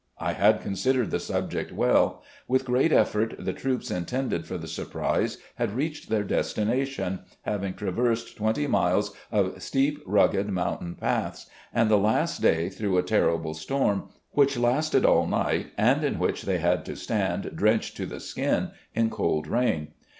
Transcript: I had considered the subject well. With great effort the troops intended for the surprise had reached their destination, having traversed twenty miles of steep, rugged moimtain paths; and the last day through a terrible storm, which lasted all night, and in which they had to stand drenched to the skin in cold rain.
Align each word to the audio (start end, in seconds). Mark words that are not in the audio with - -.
I 0.17 0.33
had 0.33 0.61
considered 0.63 1.11
the 1.11 1.19
subject 1.19 1.71
well. 1.71 2.23
With 2.47 2.65
great 2.65 2.91
effort 2.91 3.35
the 3.37 3.53
troops 3.53 3.91
intended 3.91 4.47
for 4.47 4.57
the 4.57 4.67
surprise 4.67 5.37
had 5.57 5.75
reached 5.75 6.09
their 6.09 6.23
destination, 6.23 7.19
having 7.43 7.75
traversed 7.75 8.35
twenty 8.35 8.65
miles 8.65 9.15
of 9.31 9.61
steep, 9.61 10.01
rugged 10.07 10.47
moimtain 10.47 10.99
paths; 10.99 11.45
and 11.71 11.87
the 11.87 11.99
last 11.99 12.41
day 12.41 12.67
through 12.67 12.97
a 12.97 13.03
terrible 13.03 13.53
storm, 13.53 14.09
which 14.31 14.57
lasted 14.57 15.05
all 15.05 15.27
night, 15.27 15.67
and 15.77 16.03
in 16.03 16.17
which 16.17 16.45
they 16.45 16.57
had 16.57 16.83
to 16.85 16.95
stand 16.95 17.51
drenched 17.53 17.95
to 17.97 18.07
the 18.07 18.19
skin 18.19 18.71
in 18.95 19.11
cold 19.11 19.45
rain. 19.45 19.89